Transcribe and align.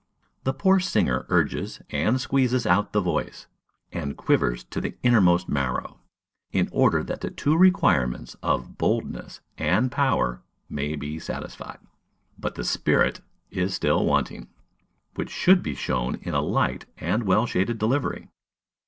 The 0.45 0.53
poor 0.53 0.79
singer 0.79 1.27
urges 1.29 1.79
and 1.91 2.19
squeezes 2.19 2.65
out 2.65 2.91
the 2.91 3.01
voice, 3.01 3.45
and 3.91 4.17
quivers 4.17 4.63
to 4.63 4.81
the 4.81 4.97
innermost 5.03 5.47
marrow, 5.47 5.99
in 6.51 6.69
order 6.71 7.03
that 7.03 7.21
the 7.21 7.29
two 7.29 7.55
requirements 7.55 8.35
of 8.41 8.79
"Boldness" 8.79 9.41
and 9.59 9.91
"Power" 9.91 10.41
may 10.67 10.95
be 10.95 11.19
satisfied. 11.19 11.77
But 12.35 12.55
the 12.55 12.63
"Spirit" 12.65 13.21
is 13.51 13.75
still 13.75 14.03
wanting, 14.03 14.47
which 15.13 15.29
should 15.29 15.61
be 15.61 15.75
shown 15.75 16.15
in 16.23 16.33
a 16.33 16.41
light 16.41 16.87
and 16.97 17.27
well 17.27 17.45
shaded 17.45 17.77
delivery. 17.77 18.27